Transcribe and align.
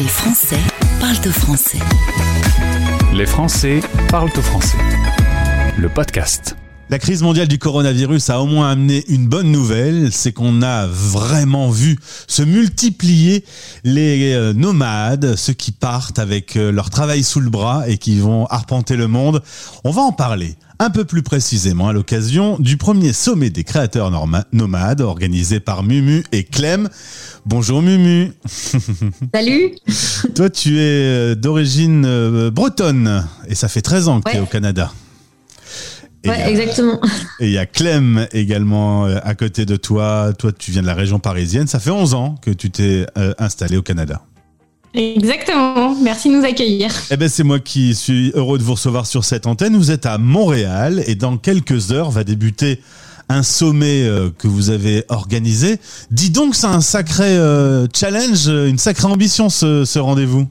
Les 0.00 0.08
Français 0.08 0.56
parlent 0.98 1.28
au 1.28 1.30
français. 1.30 1.78
Les 3.12 3.26
Français 3.26 3.80
parlent 4.08 4.30
au 4.34 4.40
français. 4.40 4.78
Le 5.76 5.90
podcast. 5.90 6.56
La 6.90 6.98
crise 6.98 7.22
mondiale 7.22 7.46
du 7.46 7.60
coronavirus 7.60 8.30
a 8.30 8.40
au 8.40 8.46
moins 8.46 8.72
amené 8.72 9.04
une 9.06 9.28
bonne 9.28 9.52
nouvelle, 9.52 10.08
c'est 10.10 10.32
qu'on 10.32 10.60
a 10.60 10.88
vraiment 10.88 11.70
vu 11.70 11.96
se 12.26 12.42
multiplier 12.42 13.44
les 13.84 14.32
euh, 14.32 14.52
nomades, 14.52 15.36
ceux 15.36 15.52
qui 15.52 15.70
partent 15.70 16.18
avec 16.18 16.56
euh, 16.56 16.72
leur 16.72 16.90
travail 16.90 17.22
sous 17.22 17.38
le 17.38 17.48
bras 17.48 17.88
et 17.88 17.96
qui 17.96 18.18
vont 18.18 18.46
arpenter 18.46 18.96
le 18.96 19.06
monde. 19.06 19.40
On 19.84 19.92
va 19.92 20.02
en 20.02 20.10
parler 20.10 20.56
un 20.80 20.90
peu 20.90 21.04
plus 21.04 21.22
précisément 21.22 21.86
à 21.86 21.92
l'occasion 21.92 22.56
du 22.58 22.76
premier 22.76 23.12
sommet 23.12 23.50
des 23.50 23.62
créateurs 23.62 24.10
nomades 24.50 25.00
organisé 25.00 25.60
par 25.60 25.84
Mumu 25.84 26.24
et 26.32 26.42
Clem. 26.42 26.88
Bonjour 27.46 27.82
Mumu. 27.82 28.32
Salut. 29.32 29.76
Toi 30.34 30.50
tu 30.50 30.80
es 30.80 30.80
euh, 30.80 31.34
d'origine 31.36 32.50
bretonne 32.50 33.28
et 33.46 33.54
ça 33.54 33.68
fait 33.68 33.82
13 33.82 34.08
ans 34.08 34.20
que 34.20 34.30
tu 34.32 34.38
es 34.38 34.40
au 34.40 34.46
Canada. 34.46 34.90
Ouais, 36.26 36.50
exactement. 36.50 37.00
Et 37.40 37.46
il 37.46 37.52
y 37.52 37.58
a 37.58 37.66
Clem 37.66 38.26
également 38.32 39.06
euh, 39.06 39.18
à 39.22 39.34
côté 39.34 39.64
de 39.64 39.76
toi. 39.76 40.32
Toi, 40.38 40.52
tu 40.52 40.70
viens 40.70 40.82
de 40.82 40.86
la 40.86 40.94
région 40.94 41.18
parisienne. 41.18 41.66
Ça 41.66 41.78
fait 41.78 41.90
11 41.90 42.14
ans 42.14 42.34
que 42.42 42.50
tu 42.50 42.70
t'es 42.70 43.06
euh, 43.16 43.32
installé 43.38 43.76
au 43.76 43.82
Canada. 43.82 44.22
Exactement. 44.92 45.94
Merci 46.02 46.28
de 46.28 46.34
nous 46.34 46.44
accueillir. 46.44 46.90
Eh 47.10 47.16
ben, 47.16 47.28
c'est 47.28 47.44
moi 47.44 47.58
qui 47.58 47.94
suis 47.94 48.32
heureux 48.34 48.58
de 48.58 48.62
vous 48.62 48.74
recevoir 48.74 49.06
sur 49.06 49.24
cette 49.24 49.46
antenne. 49.46 49.76
Vous 49.76 49.90
êtes 49.90 50.04
à 50.04 50.18
Montréal 50.18 51.02
et 51.06 51.14
dans 51.14 51.36
quelques 51.38 51.92
heures 51.92 52.10
va 52.10 52.24
débuter 52.24 52.80
un 53.28 53.42
sommet 53.42 54.02
euh, 54.02 54.30
que 54.36 54.48
vous 54.48 54.70
avez 54.70 55.04
organisé. 55.08 55.78
Dis 56.10 56.30
donc, 56.30 56.54
c'est 56.54 56.66
un 56.66 56.80
sacré 56.80 57.38
challenge, 57.94 58.48
une 58.48 58.78
sacrée 58.78 59.06
ambition 59.06 59.48
ce, 59.48 59.84
ce 59.84 59.98
rendez-vous. 59.98 60.48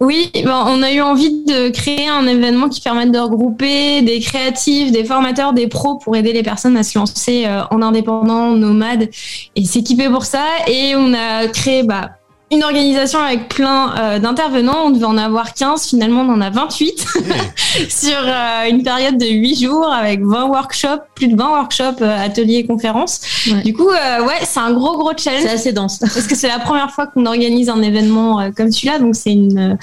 Oui, 0.00 0.30
ben, 0.32 0.64
on 0.66 0.82
a 0.82 0.92
eu 0.92 1.02
envie 1.02 1.44
de 1.44 1.68
créer 1.68 2.08
un 2.08 2.26
événement 2.26 2.70
qui 2.70 2.80
permette 2.80 3.12
de 3.12 3.18
regrouper 3.18 4.00
des 4.00 4.18
créatifs, 4.20 4.92
des 4.92 5.04
formateurs, 5.04 5.52
des 5.52 5.68
pros 5.68 5.98
pour 5.98 6.16
aider 6.16 6.32
les 6.32 6.42
personnes 6.42 6.78
à 6.78 6.82
se 6.82 6.98
lancer 6.98 7.44
euh, 7.44 7.64
en 7.70 7.82
indépendant, 7.82 8.52
nomade 8.52 9.10
et 9.56 9.64
s'équiper 9.66 10.08
pour 10.08 10.24
ça. 10.24 10.46
Et 10.66 10.94
on 10.96 11.12
a 11.12 11.48
créé 11.48 11.82
bah, 11.82 12.12
une 12.52 12.64
organisation 12.64 13.20
avec 13.20 13.48
plein 13.48 13.94
euh, 13.96 14.18
d'intervenants. 14.18 14.86
On 14.86 14.90
devait 14.90 15.04
en 15.04 15.16
avoir 15.16 15.54
15, 15.54 15.86
finalement 15.86 16.22
on 16.22 16.32
en 16.32 16.40
a 16.40 16.50
28 16.50 17.06
sur 17.88 18.16
euh, 18.16 18.68
une 18.68 18.82
période 18.82 19.18
de 19.18 19.26
8 19.26 19.62
jours 19.62 19.86
avec 19.86 20.20
20 20.24 20.46
workshops, 20.46 21.02
plus 21.14 21.28
de 21.28 21.36
20 21.36 21.48
workshops, 21.50 22.02
euh, 22.02 22.24
ateliers, 22.24 22.66
conférences. 22.66 23.20
Du 23.64 23.72
coup, 23.72 23.88
ouais, 23.88 24.40
c'est 24.44 24.60
un 24.60 24.72
gros 24.72 24.98
gros 24.98 25.12
challenge. 25.16 25.42
C'est 25.44 25.50
assez 25.50 25.72
dense. 25.72 25.98
Parce 25.98 26.26
que 26.26 26.34
c'est 26.34 26.48
la 26.48 26.58
première 26.58 26.90
fois 26.90 27.06
qu'on 27.06 27.26
organise 27.26 27.68
un 27.68 27.82
événement 27.82 28.50
comme 28.56 28.70
celui-là, 28.70 28.98
donc 28.98 29.14
c'est 29.14 29.32
une 29.32 29.78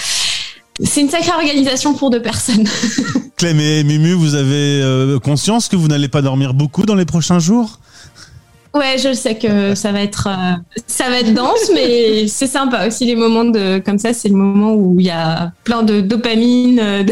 c'est 0.83 1.01
une 1.01 1.09
sacrée 1.09 1.31
organisation 1.31 1.95
pour 1.95 2.11
deux 2.11 2.21
personnes. 2.21 2.67
Clem 3.37 3.59
et 3.59 3.83
Mumu, 3.83 4.13
vous 4.13 4.35
avez 4.35 5.17
conscience 5.23 5.69
que 5.69 5.75
vous 5.75 5.87
n'allez 5.87 6.07
pas 6.07 6.21
dormir 6.21 6.53
beaucoup 6.53 6.85
dans 6.85 6.95
les 6.95 7.05
prochains 7.05 7.39
jours? 7.39 7.79
Ouais, 8.77 8.97
je 8.99 9.11
sais 9.13 9.35
que 9.35 9.73
ça 9.73 9.91
va 9.91 10.03
être 10.03 10.27
euh, 10.27 10.55
ça 10.85 11.09
va 11.09 11.19
être 11.19 11.33
dense, 11.33 11.71
mais 11.73 12.27
c'est 12.27 12.45
sympa 12.45 12.85
aussi 12.85 13.05
les 13.05 13.15
moments 13.15 13.45
de 13.45 13.79
comme 13.79 13.97
ça. 13.97 14.13
C'est 14.13 14.29
le 14.29 14.35
moment 14.35 14.73
où 14.73 14.99
il 14.99 15.07
y 15.07 15.09
a 15.09 15.51
plein 15.63 15.81
de 15.81 15.99
dopamine 15.99 16.79
euh, 16.79 17.03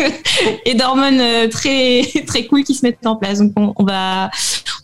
et 0.64 0.74
d'hormones 0.74 1.20
euh, 1.20 1.48
très 1.48 2.02
très 2.26 2.44
cool 2.46 2.62
qui 2.62 2.74
se 2.74 2.86
mettent 2.86 3.04
en 3.06 3.16
place. 3.16 3.40
Donc 3.40 3.52
on 3.56 3.84
va 3.84 4.30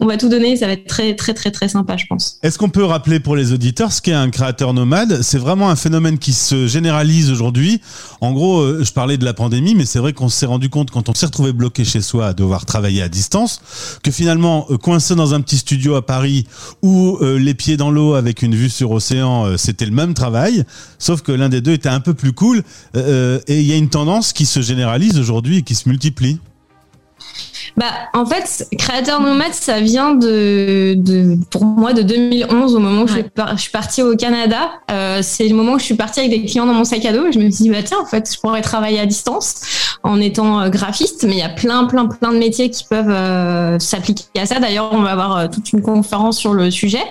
on 0.00 0.06
va 0.06 0.16
tout 0.16 0.28
donner. 0.28 0.56
Ça 0.56 0.66
va 0.66 0.72
être 0.72 0.86
très, 0.86 1.14
très, 1.14 1.34
très, 1.34 1.50
très 1.50 1.68
sympa, 1.68 1.96
je 1.96 2.06
pense. 2.06 2.38
Est-ce 2.42 2.58
qu'on 2.58 2.70
peut 2.70 2.84
rappeler 2.84 3.20
pour 3.20 3.36
les 3.36 3.52
auditeurs 3.52 3.92
ce 3.92 4.00
qu'est 4.00 4.12
un 4.12 4.30
créateur 4.30 4.74
nomade? 4.74 5.22
C'est 5.22 5.38
vraiment 5.38 5.70
un 5.70 5.76
phénomène 5.76 6.18
qui 6.18 6.32
se 6.32 6.66
généralise 6.66 7.30
aujourd'hui. 7.30 7.80
En 8.20 8.32
gros, 8.32 8.60
euh, 8.60 8.82
je 8.82 8.92
parlais 8.92 9.18
de 9.18 9.24
la 9.24 9.34
pandémie, 9.34 9.74
mais 9.74 9.84
c'est 9.84 9.98
vrai 9.98 10.12
qu'on 10.12 10.28
s'est 10.28 10.46
rendu 10.46 10.70
compte 10.70 10.90
quand 10.90 11.08
on 11.08 11.14
s'est 11.14 11.26
retrouvé 11.26 11.52
bloqué 11.52 11.84
chez 11.84 12.00
soi 12.00 12.28
à 12.28 12.32
devoir 12.32 12.64
travailler 12.64 13.02
à 13.02 13.08
distance, 13.08 13.60
que 14.02 14.10
finalement, 14.10 14.66
euh, 14.70 14.78
coincé 14.78 15.14
dans 15.14 15.34
un 15.34 15.40
petit 15.42 15.58
studio 15.58 15.94
à 15.94 16.04
Paris 16.04 16.46
ou 16.82 17.18
euh, 17.20 17.38
les 17.38 17.54
pieds 17.54 17.76
dans 17.76 17.90
l'eau 17.90 18.14
avec 18.14 18.42
une 18.42 18.54
vue 18.54 18.70
sur 18.70 18.90
océan, 18.90 19.56
c'était 19.56 19.86
le 19.86 19.92
même 19.92 20.14
travail, 20.14 20.64
sauf 20.98 21.20
que 21.20 21.32
l'un 21.32 21.48
des 21.48 21.60
deux 21.60 21.72
était 21.72 21.88
un 21.88 22.00
peu 22.00 22.14
plus 22.14 22.32
cool. 22.32 22.62
et 22.94 23.60
il 23.60 23.66
y 23.66 23.72
a 23.72 23.76
une 23.76 23.88
tendance 23.88 24.32
qui 24.32 24.46
se 24.46 24.60
généralise 24.60 25.18
aujourd'hui 25.18 25.58
et 25.58 25.62
qui 25.62 25.74
se 25.74 25.88
multiplie. 25.88 26.38
Bah, 27.76 27.86
en 28.14 28.26
fait, 28.26 28.68
créateur 28.78 29.20
nomade, 29.20 29.52
ça 29.52 29.80
vient 29.80 30.14
de, 30.14 30.94
de, 30.96 31.36
pour 31.50 31.64
moi, 31.64 31.92
de 31.92 32.02
2011, 32.02 32.74
au 32.74 32.78
moment 32.78 33.02
où 33.02 33.06
je, 33.06 33.20
suis 33.56 33.70
partie 33.70 34.02
au 34.02 34.16
Canada. 34.16 34.70
Euh, 34.90 35.20
c'est 35.22 35.48
le 35.48 35.54
moment 35.54 35.72
où 35.72 35.78
je 35.78 35.84
suis 35.84 35.94
partie 35.94 36.20
avec 36.20 36.30
des 36.30 36.44
clients 36.44 36.66
dans 36.66 36.74
mon 36.74 36.84
sac 36.84 37.04
à 37.04 37.12
dos 37.12 37.26
et 37.26 37.32
je 37.32 37.38
me 37.38 37.50
suis 37.50 37.64
dit, 37.64 37.70
bah 37.70 37.82
tiens, 37.82 37.98
en 38.00 38.06
fait, 38.06 38.32
je 38.32 38.38
pourrais 38.40 38.62
travailler 38.62 39.00
à 39.00 39.06
distance 39.06 39.62
en 40.02 40.20
étant 40.20 40.60
euh, 40.60 40.68
graphiste, 40.68 41.24
mais 41.24 41.32
il 41.32 41.38
y 41.38 41.42
a 41.42 41.48
plein, 41.48 41.84
plein, 41.84 42.06
plein 42.06 42.32
de 42.32 42.38
métiers 42.38 42.70
qui 42.70 42.84
peuvent 42.84 43.10
euh, 43.10 43.78
s'appliquer 43.78 44.24
à 44.38 44.46
ça. 44.46 44.58
D'ailleurs, 44.58 44.90
on 44.92 45.02
va 45.02 45.12
avoir 45.12 45.36
euh, 45.36 45.48
toute 45.48 45.72
une 45.72 45.82
conférence 45.82 46.38
sur 46.38 46.54
le 46.54 46.70
sujet. 46.70 47.02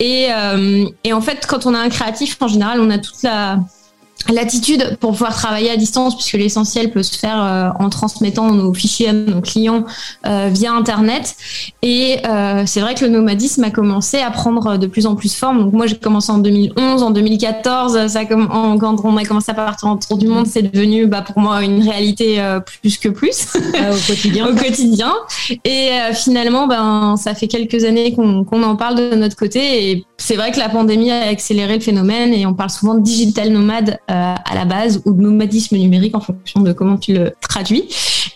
Et, 0.00 0.30
et 1.04 1.12
en 1.12 1.20
fait, 1.20 1.46
quand 1.46 1.64
on 1.64 1.74
a 1.74 1.78
un 1.78 1.88
créatif, 1.88 2.36
en 2.40 2.48
général, 2.48 2.80
on 2.80 2.90
a 2.90 2.98
toute 2.98 3.22
la 3.22 3.60
L'attitude 4.30 4.96
pour 5.00 5.12
pouvoir 5.12 5.34
travailler 5.34 5.70
à 5.70 5.76
distance, 5.76 6.14
puisque 6.14 6.34
l'essentiel 6.34 6.90
peut 6.90 7.02
se 7.02 7.18
faire 7.18 7.42
euh, 7.42 7.70
en 7.78 7.88
transmettant 7.88 8.52
nos 8.52 8.72
fichiers 8.72 9.08
à 9.08 9.12
nos 9.12 9.40
clients 9.40 9.84
euh, 10.26 10.48
via 10.52 10.72
Internet. 10.72 11.34
Et 11.82 12.18
euh, 12.26 12.62
c'est 12.66 12.80
vrai 12.80 12.94
que 12.94 13.04
le 13.04 13.10
nomadisme 13.10 13.64
a 13.64 13.70
commencé 13.70 14.18
à 14.18 14.30
prendre 14.30 14.76
de 14.76 14.86
plus 14.86 15.06
en 15.06 15.16
plus 15.16 15.34
forme. 15.34 15.64
Donc 15.64 15.72
moi, 15.72 15.86
j'ai 15.86 15.96
commencé 15.96 16.30
en 16.30 16.38
2011, 16.38 17.02
en 17.02 17.10
2014, 17.10 18.06
ça, 18.06 18.24
quand 18.24 19.04
on 19.04 19.16
a 19.16 19.24
commencé 19.24 19.50
à 19.50 19.54
partir 19.54 19.88
en 19.88 19.96
tour 19.96 20.18
du 20.18 20.28
monde, 20.28 20.46
c'est 20.46 20.62
devenu 20.62 21.06
bah, 21.06 21.22
pour 21.22 21.38
moi 21.38 21.62
une 21.62 21.82
réalité 21.82 22.42
plus 22.80 22.98
que 22.98 23.08
plus 23.08 23.48
au 23.56 24.06
quotidien. 24.06 24.46
au 24.50 24.54
quotidien. 24.54 25.12
Et 25.64 25.90
finalement, 26.14 26.66
ben, 26.66 27.16
ça 27.16 27.34
fait 27.34 27.48
quelques 27.48 27.84
années 27.84 28.14
qu'on 28.14 28.62
en 28.62 28.76
parle 28.76 28.96
de 28.96 29.16
notre 29.16 29.36
côté. 29.36 29.90
Et 29.90 30.04
c'est 30.22 30.36
vrai 30.36 30.52
que 30.52 30.58
la 30.58 30.68
pandémie 30.68 31.10
a 31.10 31.28
accéléré 31.28 31.74
le 31.74 31.80
phénomène 31.80 32.32
et 32.32 32.46
on 32.46 32.54
parle 32.54 32.70
souvent 32.70 32.94
de 32.94 33.00
digital 33.00 33.50
nomade 33.50 33.98
euh, 34.08 34.34
à 34.44 34.54
la 34.54 34.64
base 34.64 35.02
ou 35.04 35.12
de 35.12 35.20
nomadisme 35.20 35.76
numérique 35.76 36.14
en 36.14 36.20
fonction 36.20 36.60
de 36.60 36.72
comment 36.72 36.96
tu 36.96 37.12
le 37.12 37.32
traduis. 37.40 37.88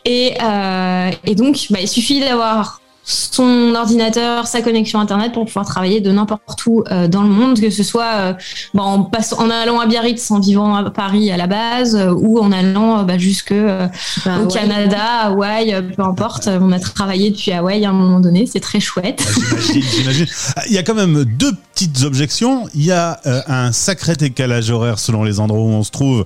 Et, 0.05 0.35
euh, 0.43 1.11
donc, 1.37 1.67
bah, 1.71 1.79
il 1.81 1.87
suffit 1.87 2.19
d'avoir 2.19 2.81
son 3.09 3.77
ordinateur, 3.77 4.49
sa 4.49 4.63
connexion 4.63 4.99
internet 4.99 5.33
pour 5.33 5.47
pouvoir 5.47 5.65
travailler 5.65 6.01
de 6.01 6.11
n'importe 6.11 6.67
où 6.67 6.83
euh, 6.91 7.07
dans 7.07 7.23
le 7.23 7.29
monde, 7.29 7.61
que 7.61 7.71
ce 7.71 7.85
soit 7.85 8.15
euh, 8.15 8.33
bah, 8.75 8.83
en, 8.83 9.05
passant, 9.05 9.39
en 9.39 9.49
allant 9.49 9.79
à 9.79 9.87
Biarritz 9.87 10.29
en 10.33 10.41
vivant 10.41 10.75
à 10.75 10.91
Paris 10.91 11.31
à 11.31 11.37
la 11.37 11.47
base 11.47 11.95
euh, 11.95 12.11
ou 12.11 12.41
en 12.41 12.51
allant 12.51 13.05
bah, 13.05 13.17
jusque 13.17 13.55
bah, 13.55 14.41
au 14.43 14.49
Canada, 14.49 15.27
Hawaï, 15.27 15.81
peu 15.95 16.03
importe. 16.03 16.49
On 16.49 16.73
a 16.73 16.81
travaillé 16.81 17.31
depuis 17.31 17.53
Hawaï 17.53 17.85
à 17.85 17.91
un 17.91 17.93
moment 17.93 18.19
donné, 18.19 18.47
c'est 18.47 18.61
très 18.61 18.81
chouette. 18.81 19.25
Ah, 20.57 20.63
Il 20.69 20.73
y 20.73 20.79
a 20.79 20.83
quand 20.83 20.95
même 20.95 21.25
deux 21.25 21.53
petites 21.75 22.03
objections. 22.03 22.69
Il 22.75 22.85
y 22.85 22.93
a 22.93 23.21
un 23.47 23.73
sacré 23.73 24.15
décalage 24.15 24.71
horaire 24.71 24.99
selon 24.99 25.25
les 25.25 25.41
endroits 25.41 25.61
où 25.61 25.69
on 25.69 25.83
se 25.83 25.91
trouve 25.91 26.25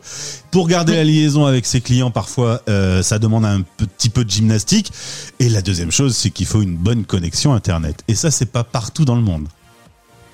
pour 0.51 0.67
garder 0.67 0.95
la 0.95 1.05
liaison 1.05 1.47
avec 1.47 1.65
ses 1.65 1.81
clients, 1.81 2.11
parfois, 2.11 2.63
euh, 2.69 3.03
ça 3.03 3.19
demande 3.19 3.45
un 3.45 3.63
petit 3.77 4.09
peu 4.09 4.25
de 4.25 4.31
gymnastique. 4.31 4.93
Et 5.39 5.49
la 5.49 5.63
deuxième 5.63 5.91
chose, 5.91 6.17
c'est 6.17 6.31
qu'il 6.31 6.47
faut 6.47 6.63
une 6.63 6.70
bonne 6.77 7.05
connexion 7.05 7.53
Internet. 7.53 8.03
Et 8.09 8.15
ça, 8.15 8.31
c'est 8.31 8.53
pas 8.53 8.65
partout 8.65 9.05
dans 9.05 9.17
le 9.17 9.23
monde. 9.23 9.49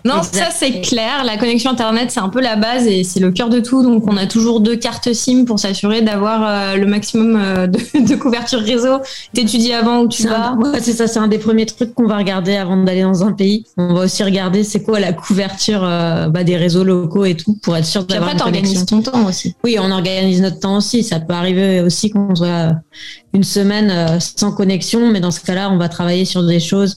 Non, 0.06 0.22
ça 0.22 0.48
c'est 0.50 0.80
clair. 0.80 1.24
La 1.24 1.36
connexion 1.36 1.70
internet, 1.70 2.10
c'est 2.10 2.20
un 2.20 2.28
peu 2.28 2.40
la 2.40 2.56
base 2.56 2.86
et 2.86 3.02
c'est 3.02 3.20
le 3.20 3.32
cœur 3.32 3.48
de 3.48 3.60
tout. 3.60 3.82
Donc, 3.82 4.04
on 4.06 4.16
a 4.16 4.26
toujours 4.26 4.60
deux 4.60 4.76
cartes 4.76 5.12
SIM 5.12 5.44
pour 5.44 5.58
s'assurer 5.58 6.02
d'avoir 6.02 6.42
euh, 6.46 6.76
le 6.76 6.86
maximum 6.86 7.36
euh, 7.36 7.66
de, 7.66 8.14
couverture 8.16 8.60
réseau. 8.60 8.98
T'étudies 9.34 9.72
avant 9.72 10.00
où 10.00 10.08
tu 10.08 10.28
vas. 10.28 10.54
Ouais, 10.54 10.80
c'est 10.80 10.92
ça. 10.92 11.06
C'est 11.06 11.18
un 11.18 11.28
des 11.28 11.38
premiers 11.38 11.66
trucs 11.66 11.94
qu'on 11.94 12.06
va 12.06 12.18
regarder 12.18 12.56
avant 12.56 12.76
d'aller 12.76 13.02
dans 13.02 13.24
un 13.24 13.32
pays. 13.32 13.64
On 13.76 13.94
va 13.94 14.04
aussi 14.04 14.22
regarder 14.22 14.62
c'est 14.62 14.82
quoi 14.82 15.00
la 15.00 15.12
couverture 15.12 15.82
euh, 15.82 16.28
bah, 16.28 16.44
des 16.44 16.56
réseaux 16.56 16.84
locaux 16.84 17.24
et 17.24 17.34
tout 17.34 17.58
pour 17.62 17.76
être 17.76 17.86
sûr 17.86 18.04
d'avoir 18.04 18.32
une 18.32 18.38
connexion. 18.38 18.84
ton 18.84 19.02
temps 19.02 19.26
aussi. 19.26 19.54
Oui, 19.64 19.76
on 19.80 19.90
organise 19.90 20.40
notre 20.40 20.60
temps 20.60 20.76
aussi. 20.76 21.02
Ça 21.02 21.18
peut 21.18 21.34
arriver 21.34 21.80
aussi 21.80 22.10
qu'on 22.10 22.34
soit 22.34 22.72
une 23.32 23.44
semaine 23.44 24.18
sans 24.20 24.52
connexion, 24.52 25.10
mais 25.10 25.20
dans 25.20 25.30
ce 25.30 25.40
cas-là, 25.40 25.70
on 25.70 25.76
va 25.76 25.88
travailler 25.88 26.24
sur 26.24 26.44
des 26.44 26.60
choses 26.60 26.96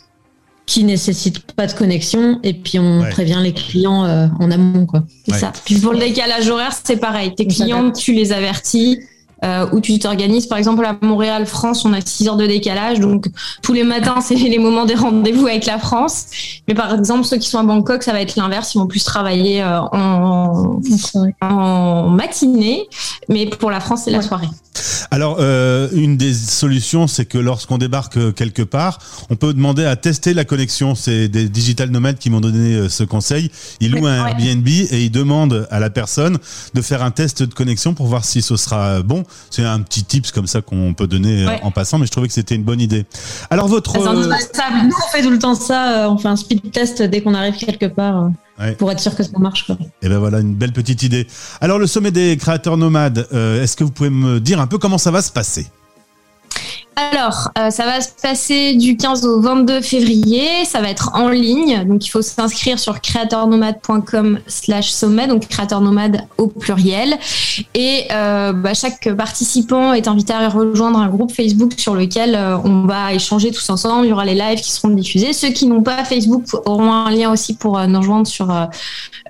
qui 0.69 0.83
nécessite 0.83 1.51
pas 1.54 1.66
de 1.66 1.74
connexion 1.74 2.39
et 2.44 2.54
puis 2.54 2.77
on 2.77 3.04
prévient 3.10 3.39
les 3.42 3.54
clients 3.54 4.06
euh, 4.06 4.27
en 4.39 4.51
amont 4.51 4.86
quoi. 4.86 5.04
C'est 5.25 5.33
ça. 5.33 5.51
Puis 5.66 5.80
pour 5.80 5.94
le 5.94 6.00
décalage 6.00 6.48
horaire, 6.48 6.77
c'est 6.83 6.98
pareil. 6.98 7.33
Tes 7.33 7.48
clients, 7.48 7.92
tu 7.92 8.13
les 8.13 8.31
avertis. 8.31 9.00
Euh, 9.45 9.65
où 9.71 9.80
tu 9.80 9.97
t'organises. 10.00 10.47
Par 10.47 10.57
exemple, 10.57 10.83
à 10.83 10.97
Montréal, 11.01 11.45
France, 11.45 11.86
on 11.86 11.94
a 11.94 12.01
6 12.01 12.27
heures 12.27 12.36
de 12.36 12.45
décalage. 12.45 13.00
Donc, 13.00 13.27
tous 13.62 13.71
les 13.71 13.83
matins, 13.83 14.19
c'est 14.21 14.36
les 14.36 14.59
moments 14.59 14.83
des 14.83 14.95
rendez-vous 14.95 15.47
avec 15.47 15.65
la 15.65 15.77
France. 15.77 16.25
Mais 16.68 16.74
par 16.74 16.94
exemple, 16.94 17.24
ceux 17.24 17.38
qui 17.38 17.47
sont 17.47 17.59
à 17.59 17.63
Bangkok, 17.63 18.03
ça 18.03 18.12
va 18.12 18.21
être 18.21 18.36
l'inverse. 18.36 18.75
Ils 18.75 18.80
vont 18.80 18.88
plus 18.88 19.03
travailler 19.06 19.63
euh, 19.63 19.80
en, 19.80 20.81
en, 21.41 22.09
matinée. 22.09 22.89
Mais 23.30 23.45
pour 23.45 23.71
la 23.71 23.80
France, 23.80 24.01
c'est 24.06 24.12
la 24.12 24.21
soirée. 24.21 24.50
Alors, 25.12 25.38
euh, 25.39 25.89
une 25.94 26.18
des 26.18 26.33
solutions, 26.33 27.07
c'est 27.07 27.25
que 27.25 27.38
lorsqu'on 27.38 27.77
débarque 27.77 28.33
quelque 28.33 28.62
part, 28.62 29.00
on 29.30 29.36
peut 29.36 29.53
demander 29.53 29.86
à 29.86 29.95
tester 29.95 30.33
la 30.33 30.44
connexion. 30.44 30.95
C'est 30.95 31.30
des 31.30 31.47
digital 31.47 31.89
nomades 31.89 32.18
qui 32.18 32.30
m'ont 32.30 32.41
donné 32.41 32.75
euh, 32.75 32.89
ce 32.89 33.03
conseil. 33.03 33.51
Ils 33.80 33.91
louent 33.91 34.07
un 34.07 34.27
Airbnb 34.27 34.68
et 34.68 35.06
ils 35.06 35.12
demandent 35.12 35.68
à 35.71 35.80
la 35.80 35.89
personne 35.89 36.38
de 36.74 36.81
faire 36.81 37.03
un 37.03 37.12
test 37.12 37.44
de 37.44 37.53
connexion 37.53 37.94
pour 37.94 38.07
voir 38.07 38.25
si 38.25 38.41
ce 38.41 38.57
sera 38.57 39.01
bon. 39.01 39.24
C'est 39.49 39.63
un 39.63 39.81
petit 39.81 40.03
tips 40.03 40.31
comme 40.31 40.47
ça 40.47 40.61
qu'on 40.61 40.93
peut 40.93 41.07
donner 41.07 41.45
euh, 41.45 41.57
en 41.63 41.71
passant, 41.71 41.97
mais 41.97 42.05
je 42.05 42.11
trouvais 42.11 42.27
que 42.27 42.33
c'était 42.33 42.55
une 42.55 42.63
bonne 42.63 42.81
idée. 42.81 43.05
Alors 43.49 43.67
votre... 43.67 43.97
Nous, 43.97 44.03
on 44.05 45.11
fait 45.11 45.21
tout 45.21 45.29
le 45.29 45.39
temps 45.39 45.55
ça. 45.55 46.09
On 46.09 46.17
fait 46.17 46.27
un 46.27 46.35
speed 46.35 46.71
test 46.71 47.01
dès 47.01 47.21
qu'on 47.21 47.33
arrive 47.33 47.55
quelque 47.55 47.87
part. 47.87 48.29
Pour 48.77 48.91
être 48.91 48.99
sûr 48.99 49.15
que 49.15 49.23
ça 49.23 49.39
marche. 49.39 49.69
Et 49.69 49.75
eh 50.01 50.09
ben 50.09 50.19
voilà, 50.19 50.39
une 50.41 50.53
belle 50.53 50.73
petite 50.73 51.03
idée. 51.03 51.27
Alors 51.61 51.79
le 51.79 51.87
sommet 51.87 52.11
des 52.11 52.35
créateurs 52.35 52.75
nomades, 52.75 53.25
euh, 53.31 53.63
est-ce 53.63 53.77
que 53.77 53.85
vous 53.85 53.91
pouvez 53.91 54.09
me 54.09 54.39
dire 54.41 54.59
un 54.59 54.67
peu 54.67 54.77
comment 54.77 54.97
ça 54.97 55.11
va 55.11 55.21
se 55.21 55.31
passer? 55.31 55.67
Alors, 57.00 57.50
euh, 57.57 57.69
ça 57.69 57.86
va 57.86 58.01
se 58.01 58.10
passer 58.22 58.75
du 58.75 58.98
15 58.98 59.25
au 59.25 59.40
22 59.40 59.81
février. 59.81 60.66
Ça 60.66 60.81
va 60.81 60.90
être 60.90 61.12
en 61.13 61.30
ligne. 61.30 61.86
Donc, 61.86 62.06
il 62.06 62.10
faut 62.10 62.22
s'inscrire 62.22 62.78
sur 62.78 63.00
créateurnomade.com 63.00 64.40
slash 64.48 64.90
sommet. 64.90 65.28
Donc, 65.28 65.48
créateur 65.48 65.80
nomade 65.80 66.22
au 66.38 66.48
pluriel. 66.48 67.18
Et 67.74 68.07
euh, 68.12 68.51
bah, 68.51 68.74
chaque 68.74 69.13
participant 69.16 69.94
est 69.94 70.07
invité 70.07 70.34
à 70.34 70.50
rejoindre 70.50 71.00
un 71.00 71.07
groupe 71.07 71.31
Facebook 71.31 71.74
sur 71.78 71.96
lequel 71.96 72.36
euh, 72.36 72.57
on 72.63 72.86
va 72.86 73.13
échanger 73.13 73.51
tous 73.51 73.69
ensemble. 73.69 74.06
Il 74.06 74.10
y 74.10 74.13
aura 74.13 74.25
les 74.25 74.36
lives 74.36 74.60
qui 74.60 74.72
seront 74.72 74.90
diffusés. 74.90 75.31
Ceux 75.31 75.50
qui 75.50 75.68
n'ont 75.68 75.84
pas 75.84 76.04
Facebook 76.04 76.44
auront 76.66 76.92
un 76.92 77.12
lien 77.12 77.31
aussi 77.31 77.56
pour 77.56 77.80
nous 77.80 78.00
rejoindre 78.00 78.28
sur 78.28 78.51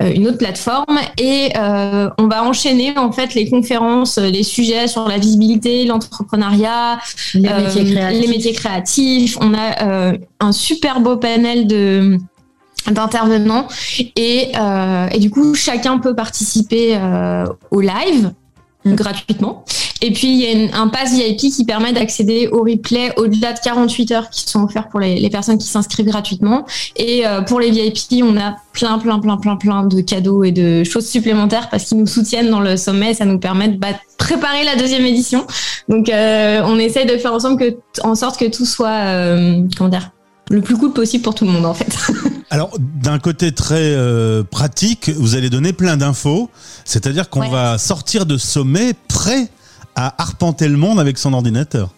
une 0.02 0.28
autre 0.28 0.38
plateforme. 0.38 1.00
Et 1.18 1.52
on 1.56 2.28
va 2.28 2.44
enchaîner, 2.44 2.98
en 2.98 3.12
fait, 3.12 3.36
les 3.36 3.50
conférences, 3.50 4.18
les 4.18 4.44
sujets 4.44 4.88
sur 4.88 5.08
la 5.08 5.18
visibilité, 5.18 5.86
l'entrepreneuriat, 5.86 7.00
les 7.60 8.28
métiers 8.28 8.54
créatifs. 8.54 9.38
On 9.42 9.54
a 9.54 9.84
euh, 9.84 10.18
un 10.40 10.52
super 10.52 11.00
beau 11.00 11.18
panel 11.18 11.68
de 11.68 12.18
d'intervenants 12.90 13.68
et, 14.16 14.52
euh, 14.58 15.08
et, 15.12 15.20
du 15.20 15.30
coup 15.30 15.54
chacun 15.54 16.00
peut 16.00 16.16
participer 16.16 16.98
au 17.72 17.82
live 17.82 18.32
mm. 18.86 18.96
gratuitement 18.96 19.66
et 20.02 20.12
puis, 20.12 20.28
il 20.28 20.38
y 20.38 20.72
a 20.72 20.80
un 20.80 20.88
pass 20.88 21.14
VIP 21.14 21.52
qui 21.52 21.66
permet 21.66 21.92
d'accéder 21.92 22.48
au 22.48 22.64
replay 22.64 23.12
au-delà 23.18 23.52
de 23.52 23.60
48 23.60 24.12
heures 24.12 24.30
qui 24.30 24.50
sont 24.50 24.64
offerts 24.64 24.88
pour 24.88 25.00
les, 25.02 25.30
personnes 25.30 25.58
qui 25.58 25.68
s'inscrivent 25.68 26.06
gratuitement. 26.06 26.66
Et 26.96 27.28
euh, 27.28 27.42
pour 27.42 27.60
les 27.60 27.70
VIP, 27.72 28.24
on 28.24 28.38
a 28.38 28.56
plein, 28.72 28.98
plein, 28.98 29.20
plein, 29.20 29.38
plein, 29.38 29.58
plein 29.58 29.84
de 29.84 30.02
cadeaux 30.02 30.44
et 30.44 30.52
de 30.52 30.84
choses 30.86 31.08
supplémentaires 31.08 31.70
parce 31.70 31.84
qu'ils 31.84 31.98
nous 31.98 32.08
soutiennent 32.08 32.50
dans 32.50 32.62
le 32.62 32.78
sommet. 32.78 33.14
Ça 33.14 33.26
nous 33.26 33.40
permet 33.40 33.68
de 33.68 33.78
bah, 33.78 33.88
préparer 34.18 34.64
la 34.64 34.78
deuxième 34.78 35.06
édition. 35.06 35.46
Donc, 35.90 36.08
euh, 36.10 36.62
on 36.64 36.78
essaye 36.78 37.06
de 37.06 37.18
faire 37.18 37.34
ensemble 37.34 37.60
que, 37.60 37.78
en 38.04 38.16
sorte 38.16 38.40
que 38.40 38.50
tout 38.50 38.66
soit, 38.66 38.90
euh, 38.90 39.62
comment 39.78 39.90
dire, 39.90 40.12
le 40.50 40.62
plus 40.62 40.78
cool 40.78 40.94
possible 40.94 41.24
pour 41.24 41.36
tout 41.36 41.46
le 41.46 41.52
monde 41.52 41.66
en 41.66 41.74
fait. 41.74 41.96
Alors 42.50 42.72
d'un 42.80 43.20
côté 43.20 43.52
très 43.52 43.96
pratique, 44.50 45.12
vous 45.16 45.36
allez 45.36 45.52
donner 45.52 45.74
plein 45.74 45.96
d'infos, 45.96 46.50
c'est-à-dire 46.86 47.30
qu'on 47.30 47.48
va 47.50 47.78
sortir 47.78 48.26
de 48.26 48.38
sommet 48.38 48.96
prêt 49.08 49.50
à 49.96 50.20
arpenter 50.20 50.68
le 50.68 50.78
monde 50.78 51.00
avec 51.00 51.20
son 51.20 51.34
ordinateur. 51.34 51.94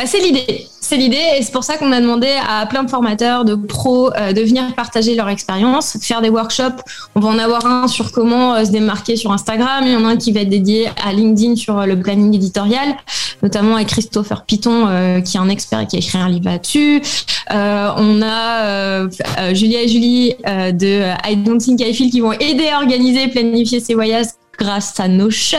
Bah, 0.00 0.06
c'est 0.06 0.20
l'idée. 0.20 0.66
C'est 0.80 0.96
l'idée 0.96 1.20
et 1.38 1.42
c'est 1.42 1.52
pour 1.52 1.62
ça 1.62 1.76
qu'on 1.76 1.92
a 1.92 2.00
demandé 2.00 2.26
à 2.48 2.64
plein 2.64 2.84
de 2.84 2.88
formateurs, 2.88 3.44
de 3.44 3.54
pros, 3.54 4.10
euh, 4.14 4.32
de 4.32 4.40
venir 4.40 4.74
partager 4.74 5.14
leur 5.14 5.28
expérience, 5.28 5.98
faire 6.00 6.22
des 6.22 6.30
workshops. 6.30 6.80
On 7.14 7.20
va 7.20 7.28
en 7.28 7.38
avoir 7.38 7.66
un 7.66 7.86
sur 7.86 8.10
comment 8.10 8.54
euh, 8.54 8.64
se 8.64 8.70
démarquer 8.70 9.16
sur 9.16 9.30
Instagram. 9.30 9.84
Il 9.84 9.92
y 9.92 9.96
en 9.96 10.06
a 10.06 10.08
un 10.08 10.16
qui 10.16 10.32
va 10.32 10.40
être 10.40 10.48
dédié 10.48 10.88
à 11.04 11.12
LinkedIn 11.12 11.54
sur 11.54 11.78
euh, 11.78 11.84
le 11.84 12.00
planning 12.00 12.34
éditorial, 12.34 12.96
notamment 13.42 13.76
avec 13.76 13.88
Christopher 13.88 14.46
Piton, 14.46 14.86
qui 15.22 15.36
est 15.36 15.40
un 15.40 15.50
expert 15.50 15.80
et 15.80 15.86
qui 15.86 15.96
a 15.96 15.98
écrit 15.98 16.16
un 16.16 16.30
livre 16.30 16.46
là-dessus. 16.46 17.02
on 17.50 18.22
a 18.22 19.06
Julia 19.52 19.82
et 19.82 19.88
Julie 19.88 20.34
de 20.46 21.12
I 21.30 21.36
Don't 21.36 21.58
Think 21.58 21.82
I 21.82 21.92
Feel 21.92 22.10
qui 22.10 22.20
vont 22.20 22.32
aider 22.32 22.68
à 22.68 22.78
organiser, 22.78 23.28
planifier 23.28 23.80
ses 23.80 23.94
voyages 23.94 24.26
grâce 24.60 25.00
à 25.00 25.08
Notion. 25.08 25.58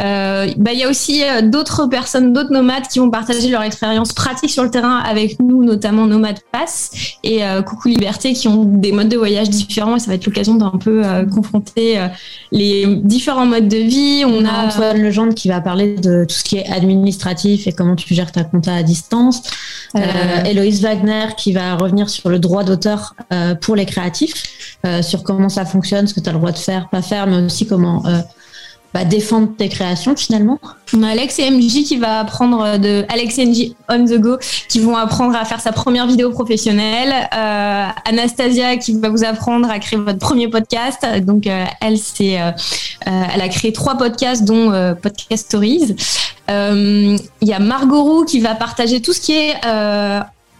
Euh, 0.00 0.48
bah, 0.56 0.72
il 0.72 0.78
y 0.78 0.84
a 0.84 0.88
aussi 0.88 1.22
euh, 1.22 1.42
d'autres 1.42 1.86
personnes, 1.86 2.32
d'autres 2.32 2.52
nomades 2.52 2.88
qui 2.90 2.98
vont 2.98 3.10
partager 3.10 3.48
leur 3.48 3.62
expérience 3.62 4.12
pratique 4.12 4.50
sur 4.50 4.64
le 4.64 4.70
terrain 4.70 4.98
avec 4.98 5.38
nous, 5.38 5.62
notamment 5.62 6.06
Nomade 6.06 6.38
Pass 6.50 6.90
et 7.22 7.44
euh, 7.44 7.62
Coucou 7.62 7.88
Liberté, 7.88 8.32
qui 8.32 8.48
ont 8.48 8.64
des 8.64 8.92
modes 8.92 9.08
de 9.08 9.16
voyage 9.18 9.50
différents. 9.50 9.96
Et 9.96 9.98
ça 9.98 10.08
va 10.08 10.14
être 10.14 10.26
l'occasion 10.26 10.54
d'un 10.54 10.78
peu 10.78 11.02
confronter 11.32 11.98
les 12.52 12.86
différents 12.86 13.46
modes 13.46 13.68
de 13.68 13.76
vie. 13.76 14.24
On, 14.26 14.44
a 14.44 14.66
Antoine 14.66 15.02
Legendre 15.02 15.34
qui 15.34 15.48
va 15.48 15.60
parler 15.60 15.96
de 15.96 16.24
tout 16.24 16.34
ce 16.34 16.44
qui 16.44 16.56
est 16.56 16.68
administratif 16.70 17.66
et 17.66 17.72
comment 17.72 17.96
tu 17.96 18.14
gères 18.14 18.32
ta 18.32 18.44
compta 18.44 18.74
à 18.74 18.82
distance. 18.82 19.42
Héloïse 20.44 20.82
Wagner 20.82 21.26
qui 21.36 21.52
va 21.52 21.74
revenir 21.74 22.08
sur 22.08 22.28
le 22.28 22.38
droit 22.38 22.64
d'auteur 22.64 23.14
pour 23.60 23.76
les 23.76 23.86
créatifs, 23.86 24.78
sur 25.02 25.22
comment 25.22 25.48
ça 25.48 25.64
fonctionne, 25.64 26.06
ce 26.06 26.14
que 26.14 26.20
tu 26.20 26.28
as 26.28 26.32
le 26.32 26.38
droit 26.38 26.52
de 26.52 26.58
faire, 26.58 26.88
pas 26.88 27.02
faire, 27.02 27.26
mais 27.26 27.42
aussi 27.42 27.66
comment 27.66 28.02
euh, 28.06 28.20
bah, 28.94 29.04
défendre 29.04 29.48
tes 29.56 29.68
créations 29.68 30.16
finalement. 30.16 30.58
On 30.94 31.02
a 31.02 31.08
Alex 31.08 31.38
et 31.38 31.50
MJ 31.50 31.84
qui 31.84 31.96
va 31.96 32.20
apprendre 32.20 32.78
de 32.78 33.04
Alex 33.08 33.38
et 33.38 33.46
MJ 33.46 33.72
on 33.88 34.04
the 34.04 34.18
go 34.18 34.38
qui 34.68 34.80
vont 34.80 34.96
apprendre 34.96 35.36
à 35.36 35.44
faire 35.44 35.60
sa 35.60 35.72
première 35.72 36.06
vidéo 36.06 36.30
professionnelle. 36.30 37.12
Euh, 37.34 37.86
Anastasia 38.04 38.76
qui 38.76 38.98
va 38.98 39.10
vous 39.10 39.24
apprendre 39.24 39.70
à 39.70 39.78
créer 39.80 39.98
votre 39.98 40.18
premier 40.18 40.48
podcast. 40.48 41.04
Donc 41.22 41.46
euh, 41.46 41.64
elle 41.80 41.98
c'est 41.98 42.38
elle 43.04 43.40
a 43.40 43.48
créé 43.48 43.72
trois 43.72 43.96
podcasts 43.96 44.44
dont 44.44 44.70
Podcast 45.02 45.46
Stories. 45.46 45.96
Il 46.48 47.18
y 47.42 47.52
a 47.52 47.58
Margot 47.58 48.02
Roux 48.02 48.24
qui 48.24 48.40
va 48.40 48.54
partager 48.54 49.02
tout 49.02 49.12
ce 49.12 49.20
qui 49.20 49.32
est 49.32 49.54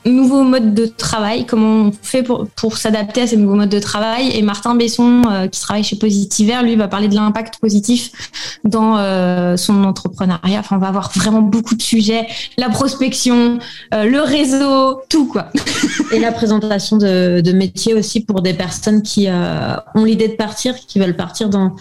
nouveaux 0.06 0.42
modes 0.42 0.74
de 0.74 0.86
travail, 0.86 1.46
comment 1.46 1.88
on 1.88 1.92
fait 2.02 2.22
pour, 2.22 2.46
pour 2.56 2.78
s'adapter 2.78 3.22
à 3.22 3.26
ces 3.26 3.36
nouveaux 3.36 3.56
modes 3.56 3.68
de 3.68 3.78
travail. 3.78 4.30
Et 4.34 4.42
Martin 4.42 4.74
Besson, 4.74 5.22
euh, 5.28 5.48
qui 5.48 5.60
travaille 5.60 5.84
chez 5.84 5.96
Positiver, 5.96 6.62
lui 6.62 6.76
va 6.76 6.88
parler 6.88 7.08
de 7.08 7.14
l'impact 7.14 7.58
positif 7.58 8.12
dans 8.64 8.96
euh, 8.96 9.56
son 9.56 9.84
entrepreneuriat. 9.84 10.60
Enfin, 10.60 10.76
on 10.76 10.78
va 10.78 10.88
avoir 10.88 11.10
vraiment 11.14 11.42
beaucoup 11.42 11.74
de 11.74 11.82
sujets, 11.82 12.26
la 12.56 12.68
prospection, 12.68 13.58
euh, 13.94 14.04
le 14.04 14.20
réseau, 14.20 15.00
tout 15.08 15.26
quoi. 15.26 15.48
Et 16.12 16.20
la 16.20 16.32
présentation 16.32 16.96
de, 16.96 17.40
de 17.40 17.52
métiers 17.52 17.94
aussi 17.94 18.20
pour 18.20 18.42
des 18.42 18.54
personnes 18.54 19.02
qui 19.02 19.28
ont 19.28 20.04
l'idée 20.04 20.28
de 20.28 20.34
partir, 20.34 20.74
qui 20.86 20.98
veulent 20.98 21.16
partir 21.16 21.48
dans 21.48 21.74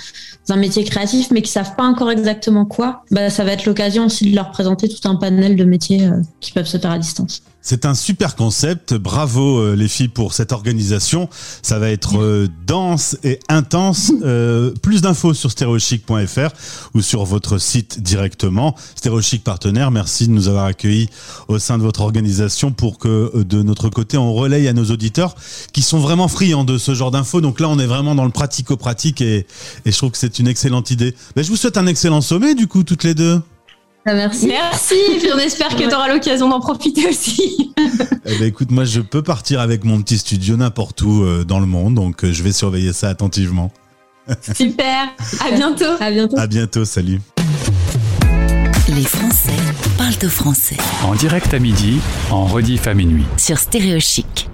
un 0.50 0.56
métier 0.56 0.84
créatif, 0.84 1.30
mais 1.32 1.42
qui 1.42 1.52
savent 1.52 1.76
pas 1.76 1.84
encore 1.84 2.12
exactement 2.12 2.66
quoi. 2.66 3.04
Bah, 3.12 3.30
ça 3.30 3.44
va 3.44 3.52
être 3.52 3.66
l'occasion 3.66 4.06
aussi 4.06 4.30
de 4.30 4.36
leur 4.36 4.52
présenter 4.52 4.90
tout 4.90 5.08
un 5.08 5.16
panel 5.16 5.56
de 5.56 5.64
métiers 5.64 6.10
qui 6.40 6.52
peuvent 6.52 6.68
se 6.68 6.78
faire 6.78 6.92
à 6.92 7.00
distance. 7.00 7.42
C'est 7.68 7.86
un 7.86 7.96
super 7.96 8.15
concept. 8.36 8.94
Bravo 8.94 9.60
euh, 9.60 9.76
les 9.76 9.88
filles 9.88 10.08
pour 10.08 10.34
cette 10.34 10.52
organisation. 10.52 11.30
Ça 11.62 11.80
va 11.80 11.90
être 11.90 12.20
euh, 12.20 12.48
dense 12.66 13.18
et 13.24 13.40
intense. 13.50 14.12
Euh, 14.24 14.72
plus 14.82 15.02
d'infos 15.02 15.34
sur 15.34 15.52
stereochic.fr 15.52 16.50
ou 16.94 17.02
sur 17.02 17.26
votre 17.26 17.58
site 17.58 18.02
directement. 18.02 18.76
Stereochic 18.96 19.44
partenaire, 19.44 19.92
merci 19.92 20.28
de 20.28 20.32
nous 20.32 20.48
avoir 20.48 20.66
accueillis 20.66 21.10
au 21.48 21.60
sein 21.60 21.78
de 21.78 21.84
votre 21.84 22.02
organisation 22.02 22.72
pour 22.72 22.98
que 22.98 23.44
de 23.44 23.62
notre 23.62 23.90
côté 23.90 24.18
on 24.18 24.34
relaye 24.34 24.68
à 24.68 24.74
nos 24.74 24.86
auditeurs 24.86 25.36
qui 25.74 25.82
sont 25.82 26.00
vraiment 26.00 26.28
friands 26.28 26.64
de 26.64 26.78
ce 26.78 26.94
genre 26.94 27.12
d'infos. 27.12 27.42
Donc 27.42 27.60
là 27.60 27.70
on 27.70 27.80
est 27.80 27.88
vraiment 27.88 28.16
dans 28.16 28.26
le 28.26 28.32
pratico-pratique 28.32 29.22
et, 29.22 29.46
et 29.86 29.92
je 29.92 29.98
trouve 29.98 30.12
que 30.12 30.18
c'est 30.18 30.40
une 30.40 30.48
excellente 30.48 30.92
idée. 30.92 31.16
Mais 31.36 31.44
je 31.44 31.50
vous 31.50 31.58
souhaite 31.58 31.78
un 31.78 31.88
excellent 31.88 32.22
sommet 32.22 32.56
du 32.56 32.68
coup 32.68 32.84
toutes 32.84 33.04
les 33.04 33.14
deux. 33.14 33.42
Ah, 34.08 34.14
merci. 34.14 34.48
Merci. 34.48 34.96
Puis 35.20 35.30
on 35.34 35.40
espère 35.40 35.70
que 35.70 35.84
tu 35.90 35.94
auras 35.94 36.08
l'occasion 36.14 36.48
d'en 36.48 36.60
profiter 36.60 37.10
aussi. 37.10 37.74
eh 38.26 38.38
ben, 38.38 38.44
écoute, 38.44 38.70
moi, 38.70 38.86
je 38.86 39.02
peux 39.02 39.24
partir 39.24 39.60
avec 39.60 39.84
mon 39.84 40.00
petit 40.02 40.20
studio 40.20 40.58
n'importe 40.58 41.02
où 41.02 41.24
euh, 41.24 41.44
dans 41.44 41.60
le 41.60 41.66
monde, 41.66 41.96
donc 41.96 42.24
euh, 42.24 42.32
je 42.32 42.44
vais 42.44 42.52
surveiller 42.52 42.94
ça 42.94 43.10
attentivement. 43.10 43.72
Super. 44.56 45.10
À 45.44 45.52
bientôt. 45.52 45.86
À 46.00 46.12
bientôt. 46.12 46.38
À 46.38 46.48
bientôt. 46.48 46.86
Salut. 46.86 47.20
Les 48.90 49.04
Français 49.04 49.58
parlent 49.98 50.14
au 50.24 50.30
français. 50.30 50.78
En 51.04 51.16
direct 51.16 51.52
à 51.54 51.60
midi, 51.60 52.00
en 52.30 52.46
rediff 52.46 52.88
à 52.88 52.94
minuit. 52.94 53.26
Sur 53.38 53.58
Stéréo 53.58 54.00
Chic. 54.00 54.48